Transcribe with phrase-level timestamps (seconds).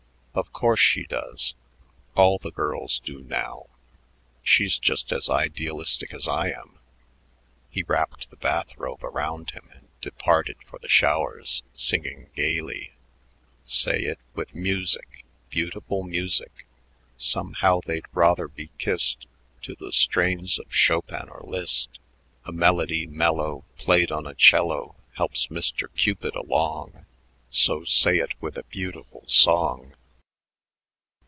[0.33, 1.55] "Of course, she does.
[2.15, 3.65] All the girls do now.
[4.41, 6.79] She's just as idealistic as I am."
[7.69, 12.93] He wrapped the bath robe around him and departed for the showers, singing gaily:
[13.65, 16.65] "Say it with music, Beautiful music;
[17.17, 19.27] Somehow they'd rather be kissed
[19.63, 21.99] To the strains of Chopin or Liszt.
[22.45, 27.05] A melody mellow played on a cello Helps Mister Cupid along
[27.49, 29.93] So say it with a beautiful song."